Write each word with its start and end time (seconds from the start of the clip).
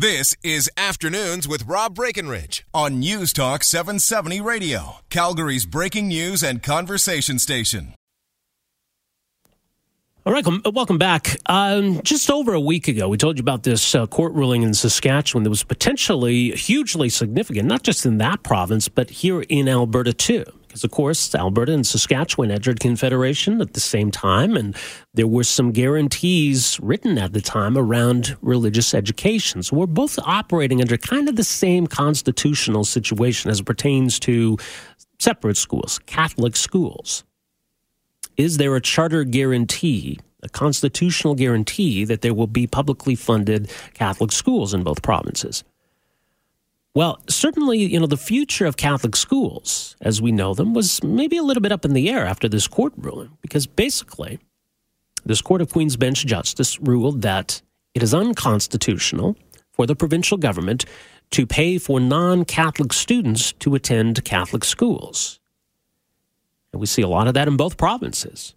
This 0.00 0.32
is 0.44 0.70
Afternoons 0.76 1.48
with 1.48 1.66
Rob 1.66 1.96
Breckenridge 1.96 2.64
on 2.72 3.00
News 3.00 3.32
Talk 3.32 3.64
770 3.64 4.40
Radio, 4.40 4.98
Calgary's 5.10 5.66
breaking 5.66 6.06
news 6.06 6.40
and 6.40 6.62
conversation 6.62 7.40
station. 7.40 7.94
All 10.24 10.32
right, 10.32 10.46
welcome 10.72 10.98
back. 10.98 11.36
Um, 11.46 12.00
just 12.04 12.30
over 12.30 12.52
a 12.52 12.60
week 12.60 12.86
ago, 12.86 13.08
we 13.08 13.16
told 13.16 13.38
you 13.38 13.42
about 13.42 13.64
this 13.64 13.92
uh, 13.92 14.06
court 14.06 14.34
ruling 14.34 14.62
in 14.62 14.72
Saskatchewan 14.72 15.42
that 15.42 15.50
was 15.50 15.64
potentially 15.64 16.52
hugely 16.52 17.08
significant, 17.08 17.66
not 17.66 17.82
just 17.82 18.06
in 18.06 18.18
that 18.18 18.44
province, 18.44 18.86
but 18.86 19.10
here 19.10 19.42
in 19.48 19.68
Alberta 19.68 20.12
too. 20.12 20.44
Because, 20.78 20.84
of 20.84 20.90
course, 20.92 21.34
Alberta 21.34 21.72
and 21.72 21.84
Saskatchewan 21.84 22.52
entered 22.52 22.78
Confederation 22.78 23.60
at 23.60 23.72
the 23.72 23.80
same 23.80 24.12
time, 24.12 24.56
and 24.56 24.76
there 25.12 25.26
were 25.26 25.42
some 25.42 25.72
guarantees 25.72 26.78
written 26.80 27.18
at 27.18 27.32
the 27.32 27.40
time 27.40 27.76
around 27.76 28.36
religious 28.42 28.94
education. 28.94 29.64
So 29.64 29.76
we're 29.76 29.86
both 29.86 30.20
operating 30.20 30.80
under 30.80 30.96
kind 30.96 31.28
of 31.28 31.34
the 31.34 31.42
same 31.42 31.88
constitutional 31.88 32.84
situation 32.84 33.50
as 33.50 33.58
it 33.58 33.64
pertains 33.64 34.20
to 34.20 34.56
separate 35.18 35.56
schools, 35.56 35.98
Catholic 36.06 36.54
schools. 36.54 37.24
Is 38.36 38.58
there 38.58 38.76
a 38.76 38.80
charter 38.80 39.24
guarantee, 39.24 40.20
a 40.44 40.48
constitutional 40.48 41.34
guarantee, 41.34 42.04
that 42.04 42.20
there 42.20 42.34
will 42.34 42.46
be 42.46 42.68
publicly 42.68 43.16
funded 43.16 43.68
Catholic 43.94 44.30
schools 44.30 44.72
in 44.72 44.84
both 44.84 45.02
provinces? 45.02 45.64
Well, 46.98 47.20
certainly, 47.28 47.78
you 47.78 48.00
know, 48.00 48.08
the 48.08 48.16
future 48.16 48.66
of 48.66 48.76
Catholic 48.76 49.14
schools, 49.14 49.94
as 50.00 50.20
we 50.20 50.32
know 50.32 50.52
them, 50.52 50.74
was 50.74 51.00
maybe 51.00 51.36
a 51.36 51.44
little 51.44 51.60
bit 51.60 51.70
up 51.70 51.84
in 51.84 51.92
the 51.92 52.10
air 52.10 52.26
after 52.26 52.48
this 52.48 52.66
court 52.66 52.92
ruling, 52.96 53.38
because 53.40 53.68
basically, 53.68 54.40
this 55.24 55.40
Court 55.40 55.60
of 55.60 55.72
Queen's 55.72 55.96
Bench 55.96 56.26
Justice 56.26 56.80
ruled 56.80 57.22
that 57.22 57.62
it 57.94 58.02
is 58.02 58.12
unconstitutional 58.12 59.36
for 59.70 59.86
the 59.86 59.94
provincial 59.94 60.38
government 60.38 60.86
to 61.30 61.46
pay 61.46 61.78
for 61.78 62.00
non 62.00 62.44
Catholic 62.44 62.92
students 62.92 63.52
to 63.60 63.76
attend 63.76 64.24
Catholic 64.24 64.64
schools. 64.64 65.38
And 66.72 66.80
we 66.80 66.86
see 66.86 67.02
a 67.02 67.08
lot 67.08 67.28
of 67.28 67.34
that 67.34 67.46
in 67.46 67.56
both 67.56 67.76
provinces. 67.76 68.56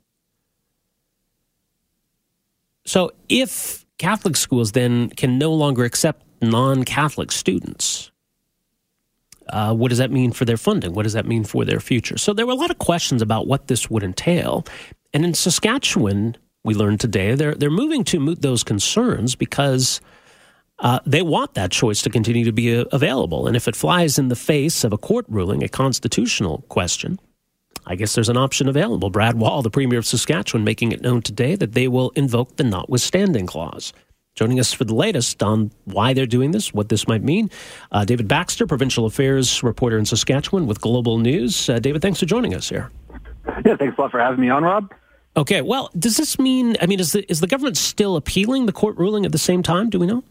So 2.85 3.11
if 3.29 3.85
Catholic 3.99 4.35
schools 4.35 4.71
then 4.71 5.09
can 5.09 5.37
no 5.37 5.53
longer 5.53 5.83
accept 5.83 6.25
non 6.41 6.85
Catholic 6.85 7.31
students, 7.31 8.10
uh, 9.49 9.73
what 9.73 9.89
does 9.89 9.97
that 9.97 10.11
mean 10.11 10.31
for 10.31 10.45
their 10.45 10.57
funding? 10.57 10.93
What 10.93 11.03
does 11.03 11.13
that 11.13 11.25
mean 11.25 11.43
for 11.43 11.65
their 11.65 11.79
future? 11.79 12.17
So 12.17 12.33
there 12.33 12.45
were 12.45 12.53
a 12.53 12.55
lot 12.55 12.71
of 12.71 12.77
questions 12.77 13.21
about 13.21 13.47
what 13.47 13.67
this 13.67 13.89
would 13.89 14.03
entail. 14.03 14.65
And 15.13 15.25
in 15.25 15.33
Saskatchewan, 15.33 16.37
we 16.63 16.73
learned 16.73 16.99
today, 16.99 17.35
they're, 17.35 17.55
they're 17.55 17.69
moving 17.69 18.03
to 18.05 18.19
moot 18.19 18.41
those 18.41 18.63
concerns 18.63 19.35
because 19.35 19.99
uh, 20.79 20.99
they 21.05 21.21
want 21.21 21.53
that 21.55 21.71
choice 21.71 22.01
to 22.03 22.09
continue 22.09 22.45
to 22.45 22.51
be 22.51 22.75
uh, 22.75 22.85
available. 22.91 23.47
And 23.47 23.55
if 23.55 23.67
it 23.67 23.75
flies 23.75 24.17
in 24.17 24.29
the 24.29 24.35
face 24.35 24.83
of 24.83 24.93
a 24.93 24.97
court 24.97 25.25
ruling, 25.27 25.63
a 25.63 25.69
constitutional 25.69 26.63
question, 26.69 27.19
I 27.85 27.95
guess 27.95 28.13
there's 28.13 28.29
an 28.29 28.37
option 28.37 28.67
available. 28.67 29.09
Brad 29.09 29.35
Wall, 29.35 29.61
the 29.61 29.71
Premier 29.71 29.99
of 29.99 30.05
Saskatchewan, 30.05 30.63
making 30.63 30.91
it 30.91 31.01
known 31.01 31.21
today 31.21 31.55
that 31.55 31.73
they 31.73 31.87
will 31.87 32.11
invoke 32.11 32.57
the 32.57 32.63
notwithstanding 32.63 33.47
clause. 33.47 33.91
Joining 34.35 34.61
us 34.61 34.71
for 34.71 34.85
the 34.85 34.95
latest 34.95 35.43
on 35.43 35.71
why 35.83 36.13
they're 36.13 36.25
doing 36.25 36.51
this, 36.51 36.73
what 36.73 36.87
this 36.87 37.05
might 37.05 37.21
mean, 37.21 37.49
uh, 37.91 38.05
David 38.05 38.29
Baxter, 38.29 38.65
provincial 38.65 39.05
affairs 39.05 39.61
reporter 39.61 39.97
in 39.97 40.05
Saskatchewan 40.05 40.67
with 40.67 40.79
Global 40.79 41.17
News. 41.17 41.69
Uh, 41.69 41.79
David, 41.79 42.01
thanks 42.01 42.21
for 42.21 42.25
joining 42.25 42.55
us 42.55 42.69
here. 42.69 42.89
Yeah, 43.65 43.75
thanks 43.75 43.97
a 43.97 44.01
lot 44.01 44.11
for 44.11 44.21
having 44.21 44.39
me 44.39 44.49
on, 44.49 44.63
Rob. 44.63 44.93
Okay, 45.35 45.61
well, 45.61 45.89
does 45.99 46.15
this 46.15 46.39
mean? 46.39 46.77
I 46.81 46.85
mean, 46.85 47.01
is 47.01 47.11
the 47.11 47.29
is 47.29 47.41
the 47.41 47.47
government 47.47 47.77
still 47.77 48.15
appealing 48.15 48.67
the 48.67 48.71
court 48.71 48.97
ruling 48.97 49.25
at 49.25 49.33
the 49.33 49.37
same 49.37 49.63
time? 49.63 49.89
Do 49.89 49.99
we 49.99 50.07
know? 50.07 50.23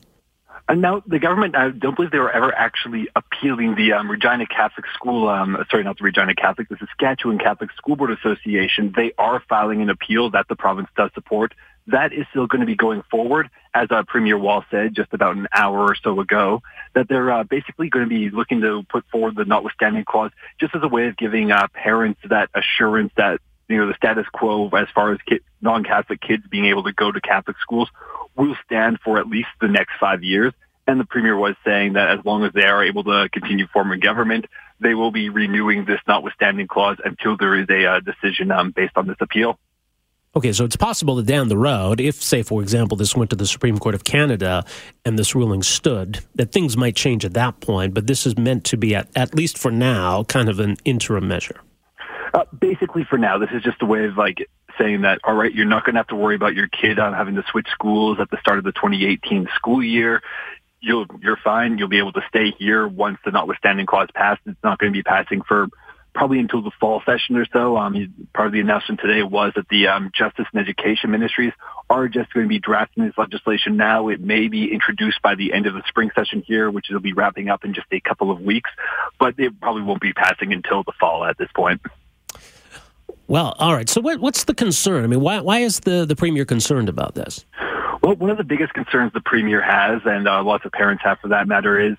Uh, 0.69 0.75
now, 0.75 1.03
the 1.07 1.19
government, 1.19 1.57
I 1.57 1.71
don't 1.71 1.97
believe 1.97 2.11
they 2.11 2.19
were 2.19 2.31
ever 2.31 2.55
actually 2.55 3.09
appealing 3.17 3.75
the 3.75 3.93
um, 3.93 4.11
Regina 4.11 4.47
Catholic 4.47 4.87
School, 4.95 5.29
um, 5.29 5.63
sorry, 5.71 5.85
not 5.85 5.99
the 5.99 6.05
Regina 6.05 6.35
Catholic, 6.35 6.69
the 6.69 6.77
Saskatchewan 6.77 7.39
Catholic 7.39 7.71
School 7.73 7.97
Board 7.97 8.13
Association. 8.13 8.93
They 8.95 9.13
are 9.19 9.43
filing 9.49 9.83
an 9.83 9.91
appeal 9.91 10.31
that 10.31 10.49
the 10.49 10.57
province 10.57 10.89
does 10.97 11.11
support 11.15 11.55
that 11.87 12.13
is 12.13 12.27
still 12.31 12.47
going 12.47 12.61
to 12.61 12.67
be 12.67 12.77
going 12.77 13.03
forward, 13.11 13.51
as 13.75 13.89
uh, 13.91 14.03
Premier 14.07 14.39
Wall 14.39 14.65
said 14.71 14.95
just 14.95 15.13
about 15.13 15.37
an 15.37 15.49
hour 15.53 15.79
or 15.79 15.95
so 15.95 16.21
ago, 16.21 16.63
that 16.95 17.09
they're 17.09 17.31
uh, 17.31 17.45
basically 17.45 17.89
going 17.89 18.05
to 18.05 18.09
be 18.09 18.31
looking 18.31 18.61
to 18.61 18.83
put 18.89 19.05
forward 19.11 19.37
the 19.37 19.45
notwithstanding 19.45 20.05
clause 20.05 20.31
just 20.59 20.75
as 20.75 20.83
a 20.83 20.89
way 20.89 21.09
of 21.09 21.17
giving 21.17 21.51
uh, 21.51 21.67
parents 21.73 22.21
that 22.29 22.51
assurance 22.55 23.13
that 23.17 23.41
you 23.69 23.77
know 23.77 23.87
the 23.87 23.95
status 23.95 24.27
quo 24.33 24.69
as 24.71 24.89
far 24.95 25.13
as 25.13 25.19
non-Catholic 25.61 26.21
kids 26.21 26.43
being 26.51 26.67
able 26.67 26.83
to 26.85 26.93
go 26.93 27.13
to 27.13 27.21
Catholic 27.21 27.57
schools 27.61 27.89
will 28.37 28.57
stand 28.65 28.99
for 29.05 29.19
at 29.19 29.29
least 29.29 29.49
the 29.61 29.69
next 29.69 29.93
five 30.01 30.23
years. 30.23 30.53
And 30.87 30.99
the 30.99 31.05
premier 31.05 31.37
was 31.37 31.55
saying 31.65 31.93
that 31.93 32.19
as 32.19 32.25
long 32.25 32.45
as 32.45 32.53
they 32.53 32.65
are 32.65 32.83
able 32.85 33.05
to 33.05 33.29
continue 33.33 33.69
forming 33.73 34.01
government, 34.01 34.47
they 34.81 34.95
will 34.95 35.13
be 35.13 35.29
renewing 35.29 35.85
this 35.85 36.01
notwithstanding 36.09 36.67
clause 36.67 36.97
until 37.05 37.37
there 37.37 37.55
is 37.55 37.69
a 37.71 37.87
uh, 37.87 38.01
decision 38.01 38.51
um, 38.51 38.73
based 38.73 38.97
on 38.97 39.07
this 39.07 39.19
appeal. 39.21 39.59
Okay, 40.37 40.53
so 40.53 40.65
it's 40.65 40.77
possible 40.77 41.17
that 41.17 41.27
down 41.27 41.49
the 41.49 41.57
road, 41.57 42.01
if, 42.01 42.23
say, 42.23 42.45
for 42.45 42.63
example, 42.63 42.97
this 42.97 43.17
went 43.17 43.31
to 43.31 43.37
the 43.37 43.47
Supreme 43.47 43.79
Court 43.79 43.97
of 43.97 44.05
Canada 44.05 44.65
and 45.05 45.19
this 45.19 45.35
ruling 45.35 45.61
stood, 45.61 46.21
that 46.37 46.53
things 46.53 46.77
might 46.77 46.95
change 46.95 47.25
at 47.25 47.35
that 47.35 47.59
point, 47.59 47.95
but 47.95 48.07
this 48.07 48.27
is 48.27 48.39
meant 48.39 48.63
to 48.67 48.77
be, 48.77 48.95
at, 48.95 49.09
at 49.17 49.35
least 49.35 49.59
for 49.59 49.73
now, 49.73 50.23
kind 50.23 50.49
of 50.49 50.61
an 50.61 50.77
interim 50.85 51.27
measure. 51.27 51.61
Uh, 52.33 52.45
basically, 52.61 53.03
for 53.03 53.19
now, 53.19 53.39
this 53.39 53.51
is 53.53 53.61
just 53.65 53.83
a 53.83 53.87
way 53.87 54.05
of 54.05 54.17
like 54.17 54.49
saying 54.79 55.01
that, 55.01 55.19
all 55.25 55.35
right, 55.35 55.53
you're 55.53 55.67
not 55.67 55.85
going 55.85 55.95
to 55.95 55.99
have 55.99 56.07
to 56.07 56.15
worry 56.15 56.37
about 56.37 56.55
your 56.55 56.69
kid 56.69 57.01
on 57.01 57.13
having 57.13 57.35
to 57.35 57.43
switch 57.51 57.67
schools 57.73 58.19
at 58.21 58.31
the 58.31 58.39
start 58.39 58.59
of 58.59 58.63
the 58.65 58.71
2018 58.71 59.49
school 59.57 59.83
year. 59.83 60.23
You'll, 60.81 61.07
you're 61.21 61.39
fine. 61.43 61.77
You'll 61.77 61.89
be 61.89 61.99
able 61.99 62.13
to 62.13 62.23
stay 62.29 62.53
here 62.57 62.87
once 62.87 63.19
the 63.25 63.33
notwithstanding 63.33 63.87
clause 63.87 64.09
passed. 64.15 64.43
It's 64.47 64.63
not 64.63 64.79
going 64.79 64.93
to 64.93 64.97
be 64.97 65.03
passing 65.03 65.43
for 65.43 65.67
probably 66.15 66.39
until 66.39 66.63
the 66.63 66.71
fall 66.81 67.03
session 67.07 67.37
or 67.37 67.47
so. 67.53 67.77
Um, 67.77 68.15
part 68.35 68.47
of 68.47 68.53
the 68.53 68.61
announcement 68.61 69.01
today 69.01 69.23
was 69.23 69.53
that 69.57 69.69
the 69.69 69.89
um, 69.89 70.11
Justice 70.15 70.47
and 70.53 70.61
Education 70.61 71.11
Ministries 71.11 71.53
are 71.89 72.09
just 72.09 72.33
going 72.33 72.45
to 72.45 72.49
be 72.49 72.59
drafting 72.59 73.05
this 73.05 73.17
legislation 73.17 73.77
now. 73.77 74.09
It 74.09 74.21
may 74.21 74.49
be 74.49 74.73
introduced 74.73 75.23
by 75.23 75.35
the 75.35 75.53
end 75.53 75.67
of 75.67 75.75
the 75.75 75.83
spring 75.89 76.11
session 76.15 76.43
here, 76.47 76.71
which 76.71 76.87
will 76.91 77.01
be 77.01 77.13
wrapping 77.13 77.49
up 77.49 77.65
in 77.65 77.75
just 77.75 77.87
a 77.93 78.01
couple 78.01 78.31
of 78.31 78.41
weeks, 78.41 78.71
but 79.19 79.39
it 79.39 79.61
probably 79.61 79.83
won't 79.83 80.01
be 80.01 80.13
passing 80.13 80.53
until 80.53 80.83
the 80.83 80.93
fall 80.99 81.25
at 81.25 81.39
this 81.39 81.49
point. 81.55 81.81
Well, 83.27 83.55
all 83.59 83.75
right. 83.75 83.89
So, 83.89 84.01
what, 84.01 84.21
what's 84.21 84.45
the 84.45 84.55
concern? 84.55 85.05
I 85.05 85.07
mean, 85.07 85.21
why, 85.21 85.41
why 85.41 85.61
is 85.61 85.81
the, 85.81 86.05
the 86.05 86.17
premier 86.17 86.45
concerned 86.45 86.89
about 86.89 87.15
this? 87.15 87.45
Well, 88.03 88.17
one 88.17 88.31
of 88.31 88.39
the 88.39 88.45
biggest 88.45 88.73
concerns 88.73 89.13
the 89.13 89.21
premier 89.21 89.61
has, 89.61 90.01
and 90.05 90.27
uh, 90.27 90.43
lots 90.43 90.65
of 90.65 90.73
parents 90.73 91.05
have 91.05 91.19
for 91.21 91.29
that 91.29 91.47
matter, 91.47 91.79
is 91.79 91.97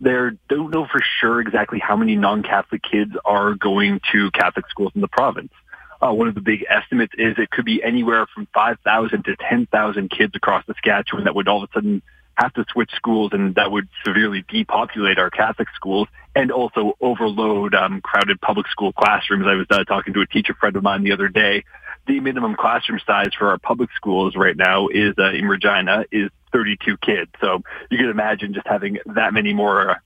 they 0.00 0.12
don't 0.48 0.70
know 0.70 0.86
for 0.86 1.00
sure 1.20 1.40
exactly 1.40 1.78
how 1.78 1.96
many 1.96 2.14
non-Catholic 2.16 2.82
kids 2.82 3.12
are 3.24 3.54
going 3.54 4.00
to 4.12 4.30
Catholic 4.30 4.68
schools 4.70 4.92
in 4.94 5.00
the 5.00 5.08
province. 5.08 5.52
Uh, 6.00 6.12
one 6.12 6.28
of 6.28 6.34
the 6.34 6.40
big 6.40 6.64
estimates 6.70 7.12
is 7.18 7.34
it 7.38 7.50
could 7.50 7.64
be 7.64 7.82
anywhere 7.82 8.26
from 8.32 8.46
5,000 8.54 9.24
to 9.24 9.36
10,000 9.36 10.10
kids 10.10 10.32
across 10.36 10.64
Saskatchewan 10.66 11.24
that 11.24 11.34
would 11.34 11.48
all 11.48 11.64
of 11.64 11.70
a 11.70 11.72
sudden 11.72 12.02
have 12.36 12.52
to 12.54 12.64
switch 12.70 12.90
schools 12.94 13.30
and 13.32 13.56
that 13.56 13.72
would 13.72 13.88
severely 14.06 14.44
depopulate 14.48 15.18
our 15.18 15.28
Catholic 15.28 15.66
schools 15.74 16.06
and 16.36 16.52
also 16.52 16.96
overload 17.00 17.74
um, 17.74 18.00
crowded 18.00 18.40
public 18.40 18.68
school 18.68 18.92
classrooms. 18.92 19.44
I 19.48 19.54
was 19.54 19.66
uh, 19.70 19.82
talking 19.84 20.14
to 20.14 20.20
a 20.20 20.26
teacher 20.26 20.54
friend 20.54 20.76
of 20.76 20.84
mine 20.84 21.02
the 21.02 21.12
other 21.12 21.28
day. 21.28 21.64
The 22.08 22.20
minimum 22.20 22.56
classroom 22.56 23.00
size 23.06 23.30
for 23.38 23.50
our 23.50 23.58
public 23.58 23.90
schools 23.94 24.34
right 24.34 24.56
now 24.56 24.88
is 24.88 25.14
uh, 25.18 25.30
in 25.30 25.46
Regina 25.46 26.04
is 26.10 26.30
32 26.52 26.96
kids. 26.96 27.30
So 27.40 27.62
you 27.90 27.98
can 27.98 28.08
imagine 28.08 28.54
just 28.54 28.66
having 28.66 28.98
that 29.06 29.32
many 29.32 29.52
more 29.52 30.02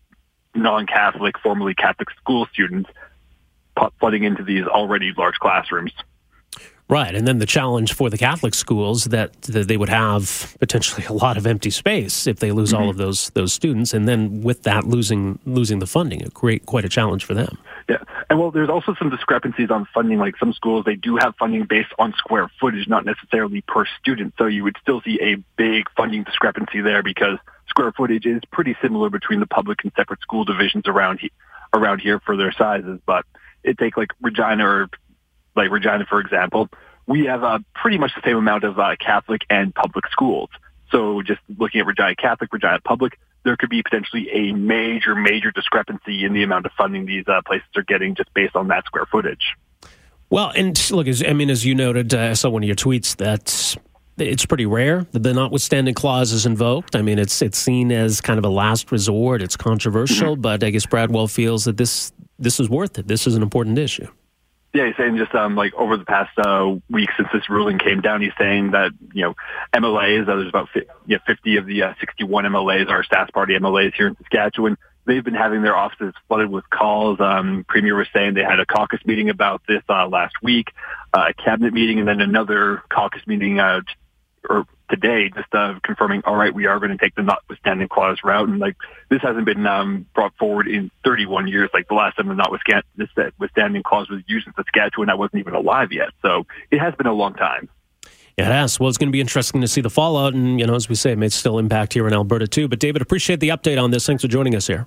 non-Catholic, 0.54 1.38
formerly 1.38 1.74
Catholic 1.74 2.10
school 2.10 2.46
students 2.52 2.90
flooding 3.98 4.24
into 4.24 4.42
these 4.42 4.66
already 4.66 5.12
large 5.16 5.36
classrooms. 5.36 5.92
Right, 6.88 7.14
and 7.14 7.26
then 7.26 7.38
the 7.38 7.46
challenge 7.46 7.94
for 7.94 8.10
the 8.10 8.18
Catholic 8.18 8.54
schools 8.54 9.04
that, 9.04 9.40
that 9.42 9.66
they 9.66 9.78
would 9.78 9.88
have 9.88 10.56
potentially 10.60 11.06
a 11.08 11.12
lot 11.12 11.38
of 11.38 11.46
empty 11.46 11.70
space 11.70 12.26
if 12.26 12.40
they 12.40 12.52
lose 12.52 12.72
mm-hmm. 12.72 12.82
all 12.82 12.90
of 12.90 12.98
those 12.98 13.30
those 13.30 13.52
students, 13.52 13.94
and 13.94 14.06
then 14.06 14.42
with 14.42 14.64
that 14.64 14.84
losing 14.86 15.38
losing 15.46 15.78
the 15.78 15.86
funding, 15.86 16.20
it 16.20 16.34
create 16.34 16.66
quite 16.66 16.84
a 16.84 16.90
challenge 16.90 17.24
for 17.24 17.32
them. 17.32 17.56
Yeah, 17.92 18.04
and 18.30 18.38
well, 18.38 18.50
there's 18.50 18.70
also 18.70 18.94
some 18.98 19.10
discrepancies 19.10 19.70
on 19.70 19.86
funding. 19.92 20.18
Like 20.18 20.38
some 20.38 20.54
schools, 20.54 20.86
they 20.86 20.96
do 20.96 21.18
have 21.18 21.34
funding 21.38 21.66
based 21.66 21.92
on 21.98 22.14
square 22.16 22.50
footage, 22.58 22.88
not 22.88 23.04
necessarily 23.04 23.60
per 23.60 23.84
student. 24.00 24.32
So 24.38 24.46
you 24.46 24.64
would 24.64 24.76
still 24.80 25.02
see 25.02 25.18
a 25.20 25.34
big 25.56 25.90
funding 25.94 26.22
discrepancy 26.22 26.80
there 26.80 27.02
because 27.02 27.36
square 27.68 27.92
footage 27.92 28.24
is 28.24 28.40
pretty 28.50 28.76
similar 28.80 29.10
between 29.10 29.40
the 29.40 29.46
public 29.46 29.84
and 29.84 29.92
separate 29.94 30.22
school 30.22 30.46
divisions 30.46 30.84
around 30.86 31.20
he- 31.20 31.32
around 31.74 32.00
here 32.00 32.18
for 32.18 32.34
their 32.34 32.52
sizes. 32.52 32.98
But 33.04 33.26
it 33.62 33.76
take 33.76 33.98
like 33.98 34.12
Regina 34.22 34.66
or 34.66 34.88
like 35.54 35.70
Regina, 35.70 36.06
for 36.08 36.20
example, 36.20 36.70
we 37.06 37.26
have 37.26 37.44
uh, 37.44 37.58
pretty 37.74 37.98
much 37.98 38.12
the 38.14 38.22
same 38.24 38.38
amount 38.38 38.64
of 38.64 38.78
uh, 38.78 38.96
Catholic 38.98 39.42
and 39.50 39.74
public 39.74 40.06
schools. 40.10 40.48
So 40.90 41.20
just 41.20 41.40
looking 41.58 41.82
at 41.82 41.86
Regina 41.86 42.14
Catholic, 42.14 42.50
Regina 42.54 42.80
Public, 42.82 43.18
there 43.44 43.56
could 43.56 43.70
be 43.70 43.82
potentially 43.82 44.28
a 44.30 44.52
major, 44.52 45.14
major 45.14 45.50
discrepancy 45.50 46.24
in 46.24 46.32
the 46.32 46.42
amount 46.42 46.66
of 46.66 46.72
funding 46.72 47.06
these 47.06 47.24
uh, 47.28 47.40
places 47.46 47.68
are 47.76 47.82
getting 47.82 48.14
just 48.14 48.32
based 48.34 48.56
on 48.56 48.68
that 48.68 48.84
square 48.86 49.06
footage. 49.10 49.54
Well, 50.30 50.50
and 50.54 50.90
look, 50.90 51.08
as, 51.08 51.22
I 51.22 51.32
mean, 51.32 51.50
as 51.50 51.64
you 51.64 51.74
noted, 51.74 52.14
uh, 52.14 52.30
I 52.30 52.32
saw 52.32 52.48
one 52.48 52.62
of 52.62 52.66
your 52.66 52.76
tweets 52.76 53.16
that 53.16 53.76
it's 54.18 54.46
pretty 54.46 54.66
rare 54.66 55.06
that 55.12 55.22
the 55.22 55.34
notwithstanding 55.34 55.94
clause 55.94 56.32
is 56.32 56.46
invoked. 56.46 56.96
I 56.96 57.02
mean, 57.02 57.18
it's 57.18 57.42
it's 57.42 57.58
seen 57.58 57.92
as 57.92 58.20
kind 58.20 58.38
of 58.38 58.44
a 58.44 58.48
last 58.48 58.92
resort. 58.92 59.42
It's 59.42 59.56
controversial, 59.56 60.32
mm-hmm. 60.32 60.40
but 60.40 60.64
I 60.64 60.70
guess 60.70 60.86
Brad 60.86 61.10
Wall 61.10 61.28
feels 61.28 61.64
that 61.64 61.76
this 61.76 62.12
this 62.38 62.60
is 62.60 62.68
worth 62.68 62.98
it. 62.98 63.08
This 63.08 63.26
is 63.26 63.34
an 63.34 63.42
important 63.42 63.78
issue. 63.78 64.08
Yeah, 64.74 64.86
he's 64.86 64.96
saying 64.96 65.18
just 65.18 65.34
um, 65.34 65.54
like 65.54 65.74
over 65.74 65.98
the 65.98 66.04
past 66.04 66.30
uh, 66.38 66.74
week 66.88 67.10
since 67.16 67.28
this 67.32 67.50
ruling 67.50 67.78
came 67.78 68.00
down, 68.00 68.22
he's 68.22 68.32
saying 68.38 68.70
that 68.70 68.92
you 69.12 69.22
know 69.22 69.34
MLAs, 69.74 70.22
uh, 70.22 70.36
there's 70.36 70.48
about 70.48 70.68
50, 70.72 70.88
you 71.06 71.16
know, 71.16 71.22
50 71.26 71.56
of 71.56 71.66
the 71.66 71.82
uh, 71.82 71.94
61 72.00 72.44
MLAs 72.44 72.88
are 72.88 73.04
Sask 73.04 73.32
Party 73.32 73.54
MLAs 73.58 73.92
here 73.94 74.08
in 74.08 74.16
Saskatchewan. 74.16 74.78
They've 75.04 75.22
been 75.22 75.34
having 75.34 75.62
their 75.62 75.76
offices 75.76 76.14
flooded 76.26 76.50
with 76.50 76.68
calls. 76.70 77.20
Um, 77.20 77.66
Premier 77.68 77.96
was 77.96 78.06
saying 78.14 78.34
they 78.34 78.44
had 78.44 78.60
a 78.60 78.66
caucus 78.66 79.00
meeting 79.04 79.28
about 79.28 79.60
this 79.68 79.82
uh, 79.88 80.06
last 80.08 80.34
week, 80.42 80.68
uh, 81.12 81.26
a 81.30 81.34
cabinet 81.34 81.74
meeting, 81.74 81.98
and 81.98 82.08
then 82.08 82.20
another 82.20 82.82
caucus 82.88 83.26
meeting 83.26 83.58
uh, 83.58 83.80
or 84.48 84.64
today, 84.92 85.30
just 85.34 85.52
uh, 85.54 85.74
confirming, 85.82 86.22
all 86.24 86.36
right, 86.36 86.54
we 86.54 86.66
are 86.66 86.78
going 86.78 86.90
to 86.90 86.98
take 86.98 87.14
the 87.14 87.22
notwithstanding 87.22 87.88
clause 87.88 88.18
route. 88.22 88.48
And 88.48 88.58
like 88.58 88.76
this 89.08 89.22
hasn't 89.22 89.46
been 89.46 89.66
um, 89.66 90.06
brought 90.14 90.36
forward 90.36 90.68
in 90.68 90.90
31 91.04 91.48
years. 91.48 91.70
Like 91.72 91.88
the 91.88 91.94
last 91.94 92.16
time 92.16 92.28
the 92.28 92.34
notwithstanding 92.34 93.82
clause 93.82 94.10
was 94.10 94.22
used 94.26 94.46
in 94.46 94.52
Saskatchewan, 94.54 95.08
I 95.08 95.14
wasn't 95.14 95.40
even 95.40 95.54
alive 95.54 95.92
yet. 95.92 96.10
So 96.20 96.46
it 96.70 96.78
has 96.78 96.94
been 96.94 97.06
a 97.06 97.14
long 97.14 97.34
time. 97.34 97.68
It 98.36 98.44
has. 98.44 98.78
Well, 98.78 98.88
it's 98.88 98.98
going 98.98 99.08
to 99.08 99.12
be 99.12 99.20
interesting 99.20 99.60
to 99.60 99.68
see 99.68 99.80
the 99.80 99.90
fallout. 99.90 100.34
And, 100.34 100.58
you 100.58 100.66
know, 100.66 100.74
as 100.74 100.88
we 100.88 100.94
say, 100.94 101.12
it 101.12 101.18
may 101.18 101.28
still 101.28 101.58
impact 101.58 101.92
here 101.92 102.06
in 102.06 102.14
Alberta, 102.14 102.48
too. 102.48 102.66
But, 102.66 102.78
David, 102.78 103.02
appreciate 103.02 103.40
the 103.40 103.50
update 103.50 103.82
on 103.82 103.90
this. 103.90 104.06
Thanks 104.06 104.22
for 104.22 104.28
joining 104.28 104.54
us 104.54 104.66
here. 104.66 104.86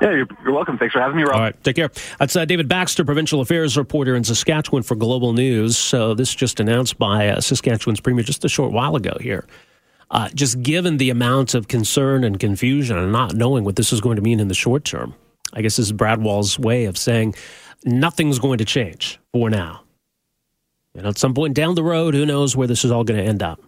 Yeah, 0.00 0.10
you're, 0.10 0.28
you're, 0.44 0.52
welcome. 0.52 0.78
Thanks 0.78 0.92
for 0.92 1.00
having 1.00 1.16
me, 1.16 1.24
Rob. 1.24 1.34
All 1.34 1.40
right, 1.40 1.64
take 1.64 1.74
care. 1.74 1.90
That's 2.20 2.36
uh, 2.36 2.44
David 2.44 2.68
Baxter, 2.68 3.04
provincial 3.04 3.40
affairs 3.40 3.76
reporter 3.76 4.14
in 4.14 4.22
Saskatchewan 4.22 4.84
for 4.84 4.94
Global 4.94 5.32
News. 5.32 5.76
So 5.76 6.14
this 6.14 6.32
just 6.32 6.60
announced 6.60 6.98
by 6.98 7.28
uh, 7.28 7.40
Saskatchewan's 7.40 8.00
premier 8.00 8.22
just 8.22 8.44
a 8.44 8.48
short 8.48 8.72
while 8.72 8.94
ago 8.94 9.16
here. 9.20 9.44
Uh, 10.10 10.28
just 10.30 10.62
given 10.62 10.98
the 10.98 11.10
amount 11.10 11.54
of 11.54 11.68
concern 11.68 12.22
and 12.22 12.38
confusion 12.38 12.96
and 12.96 13.10
not 13.10 13.34
knowing 13.34 13.64
what 13.64 13.76
this 13.76 13.92
is 13.92 14.00
going 14.00 14.16
to 14.16 14.22
mean 14.22 14.40
in 14.40 14.48
the 14.48 14.54
short 14.54 14.84
term, 14.84 15.14
I 15.52 15.62
guess 15.62 15.76
this 15.76 15.86
is 15.86 15.92
Brad 15.92 16.22
Wall's 16.22 16.58
way 16.58 16.84
of 16.84 16.96
saying 16.96 17.34
nothing's 17.84 18.38
going 18.38 18.58
to 18.58 18.64
change 18.64 19.18
for 19.32 19.50
now. 19.50 19.82
And 20.94 21.06
at 21.06 21.18
some 21.18 21.34
point 21.34 21.54
down 21.54 21.74
the 21.74 21.82
road, 21.82 22.14
who 22.14 22.24
knows 22.24 22.56
where 22.56 22.66
this 22.66 22.84
is 22.84 22.90
all 22.90 23.04
going 23.04 23.20
to 23.20 23.26
end 23.26 23.42
up. 23.42 23.60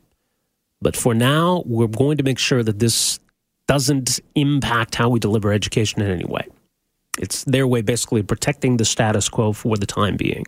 But 0.80 0.96
for 0.96 1.12
now, 1.12 1.62
we're 1.66 1.88
going 1.88 2.16
to 2.16 2.22
make 2.22 2.38
sure 2.38 2.62
that 2.62 2.78
this 2.78 3.20
doesn't 3.70 4.18
impact 4.34 4.96
how 4.96 5.08
we 5.08 5.20
deliver 5.20 5.52
education 5.52 6.02
in 6.02 6.10
any 6.10 6.24
way. 6.24 6.44
It's 7.20 7.44
their 7.44 7.68
way 7.68 7.82
basically 7.82 8.20
protecting 8.20 8.78
the 8.78 8.84
status 8.84 9.28
quo 9.28 9.52
for 9.52 9.76
the 9.76 9.86
time 9.86 10.16
being. 10.16 10.44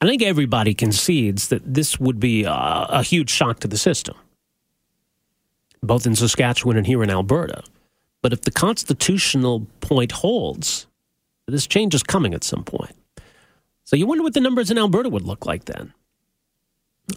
I 0.00 0.06
think 0.06 0.22
everybody 0.22 0.74
concedes 0.74 1.46
that 1.50 1.62
this 1.64 2.00
would 2.00 2.18
be 2.18 2.42
a, 2.42 2.50
a 2.50 3.04
huge 3.04 3.30
shock 3.30 3.60
to 3.60 3.68
the 3.68 3.78
system, 3.78 4.16
both 5.84 6.04
in 6.04 6.16
Saskatchewan 6.16 6.76
and 6.76 6.84
here 6.84 7.00
in 7.04 7.10
Alberta. 7.10 7.62
But 8.22 8.32
if 8.32 8.40
the 8.40 8.50
constitutional 8.50 9.68
point 9.80 10.10
holds, 10.10 10.88
this 11.46 11.68
change 11.68 11.94
is 11.94 12.02
coming 12.02 12.34
at 12.34 12.42
some 12.42 12.64
point. 12.64 12.96
So 13.84 13.94
you 13.94 14.04
wonder 14.04 14.24
what 14.24 14.34
the 14.34 14.40
numbers 14.40 14.68
in 14.68 14.78
Alberta 14.78 15.10
would 15.10 15.22
look 15.22 15.46
like 15.46 15.66
then. 15.66 15.94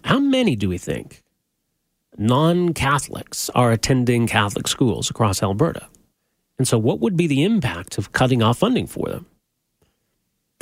How 0.04 0.20
many 0.20 0.56
do 0.56 0.70
we 0.70 0.78
think 0.78 1.24
non 2.20 2.74
Catholics 2.74 3.50
are 3.56 3.72
attending 3.72 4.28
Catholic 4.28 4.68
schools 4.68 5.10
across 5.10 5.42
Alberta. 5.42 5.88
And 6.60 6.68
so, 6.68 6.78
what 6.78 7.00
would 7.00 7.16
be 7.16 7.26
the 7.26 7.44
impact 7.44 7.98
of 7.98 8.12
cutting 8.12 8.44
off 8.44 8.60
funding 8.60 8.86
for 8.86 9.08
them? 9.08 9.26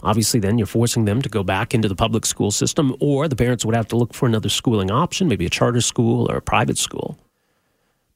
Obviously, 0.04 0.40
then 0.40 0.60
you're 0.60 0.68
forcing 0.68 1.06
them 1.06 1.24
to 1.24 1.30
go 1.30 1.44
back 1.44 1.74
into 1.74 1.90
the 1.90 1.96
public 1.96 2.26
school 2.26 2.52
system, 2.52 2.96
or 3.00 3.28
the 3.28 3.36
parents 3.36 3.66
would 3.66 3.76
have 3.76 3.88
to 3.88 3.98
look 3.98 4.14
for 4.14 4.28
another 4.28 4.48
schooling 4.48 4.92
option, 4.92 5.28
maybe 5.28 5.48
a 5.48 5.50
charter 5.50 5.82
school 5.82 6.32
or 6.32 6.38
a 6.38 6.42
private 6.42 6.78
school. 6.78 7.18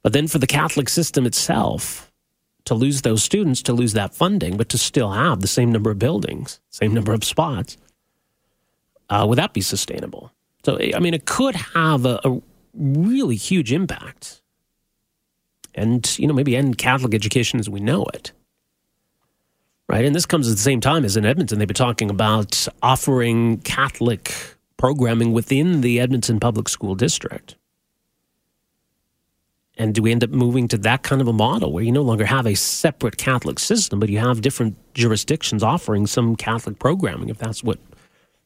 But 0.04 0.14
then 0.14 0.28
for 0.28 0.38
the 0.38 0.48
Catholic 0.48 0.90
system 0.90 1.26
itself, 1.26 2.12
to 2.66 2.76
lose 2.76 3.02
those 3.02 3.24
students, 3.24 3.64
to 3.64 3.74
lose 3.74 3.94
that 3.94 4.14
funding, 4.14 4.58
but 4.58 4.70
to 4.70 4.78
still 4.78 5.12
have 5.12 5.40
the 5.40 5.48
same 5.48 5.72
number 5.72 5.90
of 5.90 5.98
buildings, 5.98 6.60
same 6.70 6.94
number 6.94 7.14
of 7.14 7.24
spots, 7.24 7.78
uh, 9.10 9.26
would 9.28 9.40
that 9.40 9.54
be 9.54 9.62
sustainable? 9.62 10.32
So, 10.64 10.78
I 10.80 11.00
mean, 11.00 11.16
it 11.16 11.26
could 11.26 11.56
have 11.56 12.06
a, 12.06 12.20
a 12.24 12.42
really 12.74 13.36
huge 13.36 13.72
impact. 13.72 14.42
And, 15.74 16.18
you 16.20 16.28
know, 16.28 16.34
maybe 16.34 16.56
end 16.56 16.78
Catholic 16.78 17.14
education 17.14 17.60
as 17.60 17.70
we 17.70 17.80
know 17.80 18.06
it. 18.14 18.32
Right? 19.88 20.06
And 20.06 20.16
this 20.16 20.26
comes 20.26 20.50
at 20.50 20.56
the 20.56 20.62
same 20.62 20.82
time 20.82 21.06
as 21.06 21.18
in 21.18 21.26
Edmonton, 21.26 21.60
they've 21.60 21.68
been 21.68 21.76
talking 21.76 22.10
about 22.10 22.68
offering 22.82 23.60
Catholic 23.60 24.34
programming 24.78 25.32
within 25.34 25.82
the 25.82 26.00
Edmonton 26.00 26.40
Public 26.40 26.70
School 26.70 26.96
District. 26.96 27.56
And 29.78 29.96
do 29.96 30.02
we 30.02 30.12
end 30.12 30.24
up 30.24 30.30
moving 30.30 30.68
to 30.70 30.78
that 30.80 31.04
kind 31.04 31.22
of 31.22 31.28
a 31.28 31.34
model 31.34 31.72
where 31.72 31.84
you 31.84 31.92
no 31.92 32.02
longer 32.02 32.26
have 32.26 32.46
a 32.46 32.56
separate 32.56 33.18
Catholic 33.18 33.58
system, 33.60 34.00
but 34.00 34.10
you 34.10 34.20
have 34.20 34.42
different 34.42 34.76
jurisdictions 34.94 35.64
offering 35.64 36.08
some 36.08 36.36
Catholic 36.36 36.78
programming 36.78 37.30
if 37.30 37.38
that's 37.38 37.64
what 37.64 37.80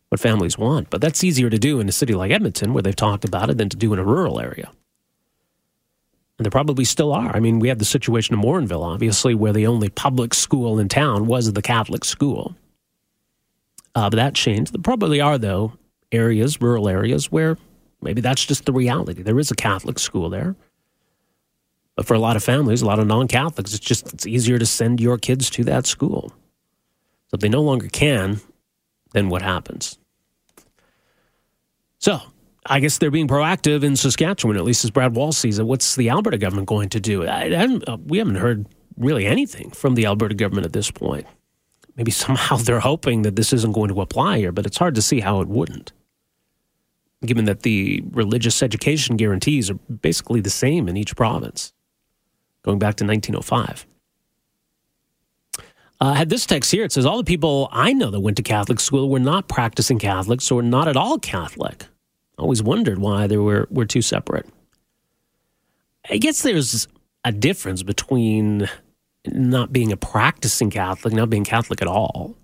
what 0.09 0.19
families 0.19 0.57
want. 0.57 0.89
But 0.89 1.01
that's 1.01 1.23
easier 1.23 1.49
to 1.49 1.57
do 1.57 1.79
in 1.79 1.89
a 1.89 1.91
city 1.91 2.13
like 2.13 2.31
Edmonton, 2.31 2.73
where 2.73 2.83
they've 2.83 2.95
talked 2.95 3.25
about 3.25 3.49
it, 3.49 3.57
than 3.57 3.69
to 3.69 3.77
do 3.77 3.93
in 3.93 3.99
a 3.99 4.03
rural 4.03 4.39
area. 4.39 4.71
And 6.37 6.45
there 6.45 6.51
probably 6.51 6.83
still 6.83 7.13
are. 7.13 7.35
I 7.35 7.39
mean, 7.39 7.59
we 7.59 7.69
had 7.69 7.79
the 7.79 7.85
situation 7.85 8.35
in 8.35 8.41
Morinville, 8.41 8.83
obviously, 8.83 9.33
where 9.33 9.53
the 9.53 9.67
only 9.67 9.89
public 9.89 10.33
school 10.33 10.79
in 10.79 10.89
town 10.89 11.27
was 11.27 11.51
the 11.51 11.61
Catholic 11.61 12.03
school. 12.03 12.55
Uh, 13.95 14.09
but 14.09 14.17
that 14.17 14.35
changed. 14.35 14.73
There 14.73 14.81
probably 14.81 15.21
are, 15.21 15.37
though, 15.37 15.73
areas, 16.11 16.61
rural 16.61 16.89
areas, 16.89 17.31
where 17.31 17.57
maybe 18.01 18.19
that's 18.19 18.45
just 18.45 18.65
the 18.65 18.73
reality. 18.73 19.23
There 19.23 19.39
is 19.39 19.49
a 19.49 19.55
Catholic 19.55 19.97
school 19.97 20.29
there. 20.29 20.55
But 21.95 22.05
for 22.05 22.13
a 22.13 22.19
lot 22.19 22.35
of 22.35 22.43
families, 22.43 22.81
a 22.81 22.85
lot 22.85 22.99
of 22.99 23.07
non 23.07 23.29
Catholics, 23.29 23.73
it's 23.73 23.85
just 23.85 24.13
it's 24.13 24.27
easier 24.27 24.59
to 24.59 24.65
send 24.65 24.99
your 24.99 25.17
kids 25.17 25.49
to 25.51 25.63
that 25.63 25.85
school. 25.85 26.33
So 27.29 27.35
if 27.35 27.39
they 27.39 27.49
no 27.49 27.61
longer 27.61 27.87
can, 27.87 28.41
then 29.15 29.29
what 29.29 29.41
happens? 29.41 29.97
So 31.99 32.19
I 32.65 32.81
guess 32.81 32.97
they're 32.97 33.09
being 33.09 33.29
proactive 33.29 33.83
in 33.83 33.95
Saskatchewan, 33.95 34.57
at 34.57 34.65
least 34.65 34.83
as 34.83 34.91
Brad 34.91 35.15
Wall 35.15 35.31
sees 35.31 35.57
it. 35.57 35.65
What's 35.65 35.95
the 35.95 36.09
Alberta 36.09 36.37
government 36.37 36.67
going 36.67 36.89
to 36.89 36.99
do? 36.99 37.25
I, 37.25 37.45
I 37.45 37.79
uh, 37.87 37.97
we 38.05 38.17
haven't 38.17 38.35
heard 38.35 38.67
really 38.97 39.25
anything 39.25 39.71
from 39.71 39.95
the 39.95 40.05
Alberta 40.05 40.35
government 40.35 40.65
at 40.65 40.73
this 40.73 40.91
point. 40.91 41.25
Maybe 41.95 42.11
somehow 42.11 42.57
they're 42.57 42.81
hoping 42.81 43.21
that 43.21 43.37
this 43.37 43.53
isn't 43.53 43.71
going 43.71 43.87
to 43.87 44.01
apply 44.01 44.39
here, 44.39 44.51
but 44.51 44.65
it's 44.65 44.77
hard 44.77 44.95
to 44.95 45.01
see 45.01 45.21
how 45.21 45.39
it 45.39 45.47
wouldn't, 45.47 45.93
given 47.25 47.45
that 47.45 47.61
the 47.61 48.03
religious 48.11 48.61
education 48.61 49.15
guarantees 49.15 49.69
are 49.69 49.75
basically 49.75 50.41
the 50.41 50.49
same 50.49 50.89
in 50.89 50.97
each 50.97 51.15
province, 51.15 51.71
going 52.63 52.79
back 52.79 52.95
to 52.95 53.05
1905. 53.05 53.87
Uh, 56.01 56.07
I 56.07 56.15
had 56.15 56.29
this 56.29 56.45
text 56.45 56.71
here. 56.71 56.83
It 56.83 56.91
says, 56.91 57.05
All 57.05 57.17
the 57.17 57.23
people 57.23 57.69
I 57.71 57.93
know 57.93 58.11
that 58.11 58.19
went 58.19 58.37
to 58.37 58.43
Catholic 58.43 58.79
school 58.79 59.09
were 59.09 59.19
not 59.19 59.47
practicing 59.47 59.99
Catholics 59.99 60.51
or 60.51 60.61
not 60.61 60.87
at 60.87 60.97
all 60.97 61.17
Catholic. 61.17 61.85
Always 62.37 62.61
wondered 62.61 62.99
why 62.99 63.27
they 63.27 63.37
were, 63.37 63.67
were 63.69 63.85
two 63.85 64.01
separate. 64.01 64.47
I 66.09 66.17
guess 66.17 66.41
there's 66.41 66.87
a 67.23 67.31
difference 67.31 67.81
between 67.81 68.69
not 69.27 69.71
being 69.71 69.91
a 69.91 69.97
practicing 69.97 70.69
Catholic, 70.69 71.13
not 71.13 71.29
being 71.29 71.45
Catholic 71.45 71.81
at 71.81 71.87
all. 71.87 72.35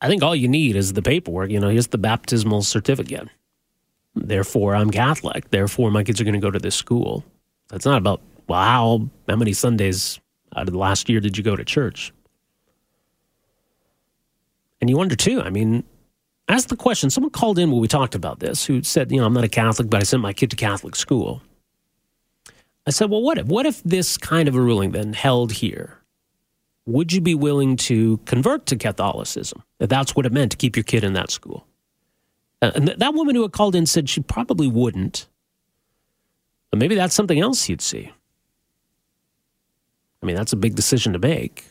I 0.00 0.08
think 0.08 0.22
all 0.22 0.36
you 0.36 0.48
need 0.48 0.76
is 0.76 0.92
the 0.92 1.02
paperwork. 1.02 1.50
You 1.50 1.58
know, 1.58 1.68
here's 1.68 1.88
the 1.88 1.98
baptismal 1.98 2.62
certificate. 2.62 3.28
Therefore, 4.14 4.74
I'm 4.74 4.90
Catholic. 4.90 5.50
Therefore, 5.50 5.90
my 5.90 6.04
kids 6.04 6.20
are 6.20 6.24
going 6.24 6.34
to 6.34 6.40
go 6.40 6.50
to 6.50 6.58
this 6.58 6.74
school. 6.74 7.24
It's 7.72 7.84
not 7.84 7.98
about, 7.98 8.22
how, 8.48 9.08
how 9.28 9.36
many 9.36 9.52
Sundays 9.52 10.20
out 10.56 10.66
of 10.66 10.72
the 10.72 10.78
last 10.78 11.08
year 11.08 11.20
did 11.20 11.36
you 11.36 11.44
go 11.44 11.54
to 11.54 11.64
church? 11.64 12.12
And 14.80 14.90
you 14.90 14.96
wonder 14.96 15.16
too, 15.16 15.40
I 15.42 15.50
mean, 15.50 15.84
ask 16.48 16.68
the 16.68 16.76
question. 16.76 17.10
Someone 17.10 17.30
called 17.30 17.58
in 17.58 17.70
when 17.70 17.80
we 17.80 17.88
talked 17.88 18.14
about 18.14 18.40
this 18.40 18.64
who 18.64 18.82
said, 18.82 19.10
you 19.10 19.20
know, 19.20 19.26
I'm 19.26 19.32
not 19.32 19.44
a 19.44 19.48
Catholic, 19.48 19.90
but 19.90 20.00
I 20.00 20.04
sent 20.04 20.22
my 20.22 20.32
kid 20.32 20.50
to 20.50 20.56
Catholic 20.56 20.96
school. 20.96 21.42
I 22.86 22.90
said, 22.90 23.10
well, 23.10 23.22
what 23.22 23.38
if, 23.38 23.46
what 23.46 23.66
if 23.66 23.82
this 23.82 24.16
kind 24.16 24.48
of 24.48 24.54
a 24.54 24.60
ruling 24.60 24.92
then 24.92 25.12
held 25.12 25.52
here? 25.52 25.98
Would 26.86 27.12
you 27.12 27.20
be 27.20 27.34
willing 27.34 27.76
to 27.76 28.18
convert 28.26 28.66
to 28.66 28.76
Catholicism? 28.76 29.62
If 29.80 29.88
that's 29.88 30.14
what 30.14 30.24
it 30.24 30.32
meant 30.32 30.52
to 30.52 30.56
keep 30.56 30.76
your 30.76 30.84
kid 30.84 31.02
in 31.02 31.14
that 31.14 31.30
school. 31.32 31.66
Uh, 32.62 32.70
and 32.76 32.88
that 32.88 33.14
woman 33.14 33.34
who 33.34 33.42
had 33.42 33.52
called 33.52 33.74
in 33.74 33.86
said 33.86 34.08
she 34.08 34.20
probably 34.20 34.68
wouldn't. 34.68 35.26
But 36.70 36.78
maybe 36.78 36.94
that's 36.94 37.14
something 37.14 37.40
else 37.40 37.68
you'd 37.68 37.82
see. 37.82 38.12
I 40.26 40.28
mean, 40.28 40.34
that's 40.34 40.52
a 40.52 40.56
big 40.56 40.74
decision 40.74 41.12
to 41.12 41.20
make. 41.20 41.66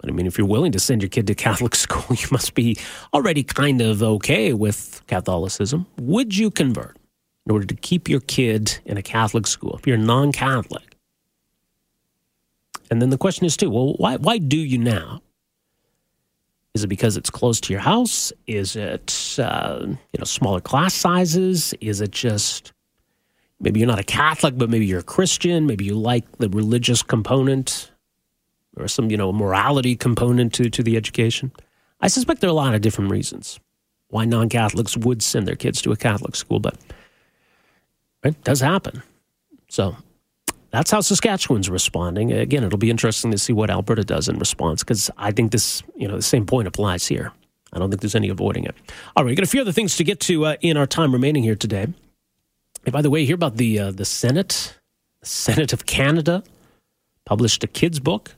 But 0.00 0.10
I 0.10 0.12
mean, 0.12 0.26
if 0.26 0.36
you're 0.36 0.48
willing 0.48 0.72
to 0.72 0.80
send 0.80 1.00
your 1.00 1.08
kid 1.08 1.28
to 1.28 1.34
Catholic 1.36 1.74
school, 1.84 2.04
you 2.10 2.26
must 2.32 2.54
be 2.54 2.76
already 3.14 3.44
kind 3.44 3.80
of 3.80 4.02
okay 4.02 4.52
with 4.52 5.00
Catholicism. 5.06 5.86
Would 6.00 6.36
you 6.36 6.50
convert 6.50 6.96
in 7.46 7.52
order 7.52 7.64
to 7.64 7.76
keep 7.76 8.08
your 8.08 8.18
kid 8.18 8.80
in 8.84 8.96
a 8.96 9.02
Catholic 9.02 9.46
school 9.46 9.76
if 9.78 9.86
you're 9.86 9.96
non 9.96 10.32
Catholic? 10.32 10.96
And 12.90 13.00
then 13.00 13.10
the 13.10 13.18
question 13.18 13.46
is, 13.46 13.56
too, 13.56 13.70
well, 13.70 13.94
why, 13.98 14.16
why 14.16 14.38
do 14.38 14.56
you 14.56 14.78
now? 14.78 15.22
Is 16.74 16.82
it 16.82 16.88
because 16.88 17.16
it's 17.16 17.30
close 17.30 17.60
to 17.60 17.72
your 17.72 17.80
house? 17.80 18.32
Is 18.48 18.74
it 18.74 19.36
uh, 19.38 19.82
you 19.86 20.18
know 20.18 20.24
smaller 20.24 20.60
class 20.60 20.94
sizes? 20.94 21.74
Is 21.80 22.00
it 22.00 22.10
just 22.10 22.72
maybe 23.60 23.80
you're 23.80 23.88
not 23.88 23.98
a 23.98 24.04
Catholic, 24.04 24.56
but 24.56 24.70
maybe 24.70 24.86
you're 24.86 25.00
a 25.00 25.04
Christian? 25.04 25.66
Maybe 25.66 25.84
you 25.84 25.94
like 25.94 26.24
the 26.38 26.48
religious 26.48 27.02
component 27.02 27.90
or 28.76 28.88
some 28.88 29.10
you 29.10 29.16
know 29.16 29.32
morality 29.32 29.96
component 29.96 30.52
to 30.54 30.70
to 30.70 30.82
the 30.82 30.96
education. 30.96 31.52
I 32.00 32.08
suspect 32.08 32.40
there 32.40 32.48
are 32.48 32.52
a 32.52 32.54
lot 32.54 32.74
of 32.74 32.82
different 32.82 33.10
reasons 33.10 33.58
why 34.08 34.24
non-Catholics 34.24 34.96
would 34.96 35.22
send 35.22 35.48
their 35.48 35.56
kids 35.56 35.82
to 35.82 35.92
a 35.92 35.96
Catholic 35.96 36.36
school, 36.36 36.60
but 36.60 36.76
it 38.22 38.44
does 38.44 38.60
happen. 38.60 39.02
So 39.68 39.96
that's 40.70 40.90
how 40.90 41.00
Saskatchewan's 41.00 41.68
responding. 41.70 42.32
Again, 42.32 42.62
it'll 42.62 42.78
be 42.78 42.90
interesting 42.90 43.30
to 43.30 43.38
see 43.38 43.52
what 43.52 43.70
Alberta 43.70 44.04
does 44.04 44.28
in 44.28 44.38
response 44.38 44.84
because 44.84 45.10
I 45.16 45.32
think 45.32 45.52
this, 45.52 45.82
you 45.96 46.06
know, 46.06 46.16
the 46.16 46.22
same 46.22 46.46
point 46.46 46.68
applies 46.68 47.06
here. 47.06 47.32
I 47.72 47.78
don't 47.78 47.90
think 47.90 48.00
there's 48.00 48.14
any 48.14 48.28
avoiding 48.28 48.64
it. 48.64 48.74
All 49.16 49.24
right, 49.24 49.30
we 49.30 49.34
got 49.34 49.42
a 49.42 49.48
few 49.50 49.60
other 49.60 49.72
things 49.72 49.96
to 49.96 50.04
get 50.04 50.20
to 50.20 50.46
uh, 50.46 50.56
in 50.60 50.76
our 50.76 50.86
time 50.86 51.12
remaining 51.12 51.42
here 51.42 51.56
today. 51.56 51.88
By 52.90 53.02
the 53.02 53.10
way, 53.10 53.24
hear 53.24 53.34
about 53.34 53.56
the 53.56 53.78
uh, 53.78 53.90
the 53.90 54.04
Senate, 54.04 54.78
the 55.20 55.26
Senate 55.26 55.72
of 55.72 55.86
Canada, 55.86 56.42
published 57.24 57.64
a 57.64 57.66
kids 57.66 57.98
book. 57.98 58.34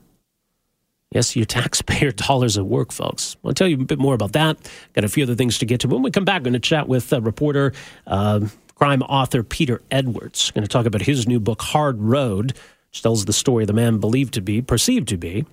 Yes, 1.11 1.35
your 1.35 1.45
taxpayer 1.45 2.11
dollars 2.27 2.57
at 2.57 2.65
work, 2.65 2.91
folks. 2.91 3.37
I'll 3.43 3.53
tell 3.53 3.67
you 3.67 3.75
a 3.75 3.85
bit 3.85 3.99
more 3.99 4.13
about 4.13 4.33
that. 4.33 4.57
Got 4.93 5.03
a 5.03 5.09
few 5.09 5.23
other 5.23 5.35
things 5.35 5.57
to 5.59 5.65
get 5.65 5.81
to. 5.81 5.87
When 5.87 6.01
we 6.01 6.11
come 6.11 6.25
back, 6.25 6.41
we're 6.41 6.45
going 6.45 6.53
to 6.53 6.59
chat 6.59 6.87
with 6.87 7.11
uh, 7.13 7.21
reporter. 7.21 7.73
Uh, 8.05 8.47
crime 8.75 9.01
author 9.03 9.43
Peter 9.43 9.81
Edwards. 9.91 10.51
Going 10.51 10.63
to 10.63 10.69
talk 10.69 10.85
about 10.85 11.01
his 11.01 11.27
new 11.27 11.39
book, 11.39 11.61
Hard 11.61 11.99
Road, 11.99 12.53
which 12.89 13.01
tells 13.01 13.25
the 13.25 13.33
story 13.33 13.63
of 13.63 13.67
the 13.67 13.73
man 13.73 13.99
believed 13.99 14.33
to 14.35 14.41
be, 14.41 14.61
perceived 14.61 15.07
to 15.09 15.17
be, 15.17 15.45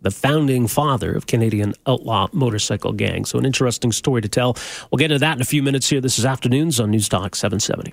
the 0.00 0.10
founding 0.10 0.66
father 0.66 1.12
of 1.12 1.26
Canadian 1.26 1.74
outlaw 1.86 2.28
motorcycle 2.32 2.92
gang. 2.92 3.24
So, 3.24 3.38
an 3.38 3.46
interesting 3.46 3.92
story 3.92 4.22
to 4.22 4.28
tell. 4.28 4.56
We'll 4.90 4.98
get 4.98 5.10
into 5.10 5.20
that 5.20 5.36
in 5.36 5.40
a 5.40 5.46
few 5.46 5.62
minutes 5.62 5.88
here. 5.88 6.00
This 6.00 6.18
is 6.18 6.24
Afternoons 6.24 6.80
on 6.80 6.90
News 6.90 7.08
Talk 7.08 7.34
770. 7.34 7.92